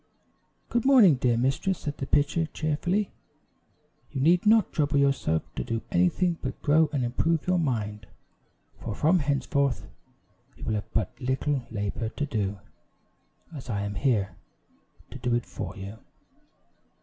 [0.69, 3.11] "Good morning, dear mistress," said the pitcher, cheerfully;
[4.11, 8.07] "you need not trouble yourself to do anything but grow and improve your mind;
[8.79, 9.85] for from henceforth
[10.57, 12.57] you will have but little labor to do,
[13.55, 14.35] as I am here
[15.11, 15.99] to do it for you."